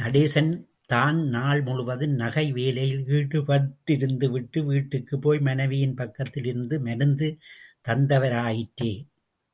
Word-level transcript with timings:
நடேசன் 0.00 0.48
தான் 0.90 1.18
நாள் 1.28 1.62
முழுவதும் 1.62 2.14
நகை 2.14 2.44
வேலையில் 2.52 3.04
ஈடுபட்டிருந்துவிட்டு, 3.10 4.58
வீட்டுக்குப் 4.64 5.22
போய் 5.22 5.40
மனைவியின் 5.40 5.96
பக்கத்தில் 5.96 6.44
இருந்து 6.44 6.78
மருந்து 6.80 7.28
தந்தவராயிற்றே! 7.84 8.92